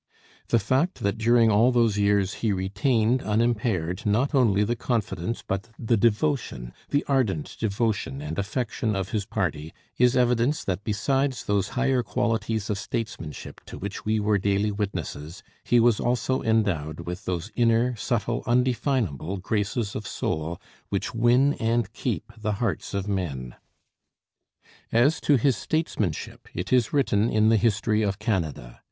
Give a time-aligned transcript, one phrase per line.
[0.47, 5.69] The fact that during all those years he retained unimpaired not only the confidence but
[5.77, 11.67] the devotion, the ardent devotion and affection of his party, is evidence that besides those
[11.77, 17.25] higher qualities of statesmanship to which we were daily witnesses, he was also endowed with
[17.25, 20.59] those inner, subtle, undefinable graces of soul
[20.89, 23.53] which win and keep the hearts of men.
[24.91, 28.79] As to his statesmanship, it is written in the history of Canada....